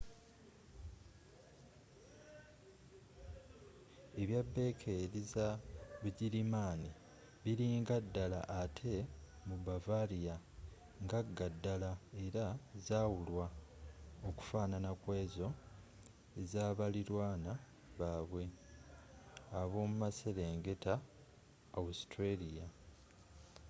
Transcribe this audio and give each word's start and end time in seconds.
ebyabeekeri 4.21 5.21
za 5.33 5.47
bugirimani 6.01 6.89
birungi 7.43 7.97
ddala 8.07 8.39
ate 8.61 8.95
mu 9.47 9.55
bavaria 9.65 10.35
ngagga 11.03 11.47
ddala 11.55 11.91
era 12.23 12.45
zawulwa 12.87 13.45
okufanana 14.29 14.91
ku 15.01 15.09
ezo 15.23 15.47
ez'abalirwana 16.41 17.51
baabwe 17.99 18.43
ab'omu 19.59 19.95
maserengeta 20.03 20.93
austria 21.79 22.65